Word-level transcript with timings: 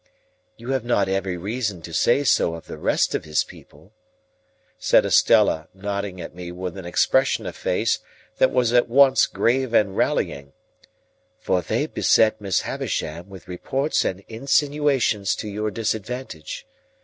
"You 0.57 0.69
have 0.71 0.83
not 0.83 1.07
every 1.07 1.37
reason 1.37 1.83
to 1.83 1.93
say 1.93 2.23
so 2.23 2.55
of 2.55 2.65
the 2.65 2.79
rest 2.79 3.13
of 3.13 3.23
his 3.23 3.43
people," 3.43 3.91
said 4.79 5.05
Estella, 5.05 5.67
nodding 5.75 6.19
at 6.19 6.33
me 6.33 6.51
with 6.51 6.75
an 6.75 6.87
expression 6.87 7.45
of 7.45 7.55
face 7.55 7.99
that 8.39 8.49
was 8.49 8.73
at 8.73 8.89
once 8.89 9.27
grave 9.27 9.75
and 9.75 9.95
rallying, 9.95 10.53
"for 11.39 11.61
they 11.61 11.85
beset 11.85 12.41
Miss 12.41 12.61
Havisham 12.61 13.29
with 13.29 13.47
reports 13.47 14.03
and 14.03 14.21
insinuations 14.27 15.35
to 15.35 15.47
your 15.47 15.69
disadvantage. 15.69 16.65